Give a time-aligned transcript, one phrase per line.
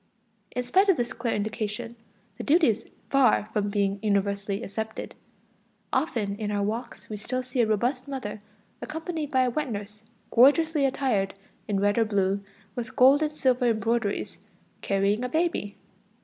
[0.55, 1.95] In spite of this clear indication,
[2.39, 5.13] the duty is far from being universally accepted.
[5.93, 8.41] Often in our walks we still see a robust mother
[8.81, 11.35] accompanied by a wet nurse gorgeously attired
[11.67, 12.43] in red or blue,
[12.73, 14.39] with gold and silver embroideries,
[14.81, 15.77] carrying a baby.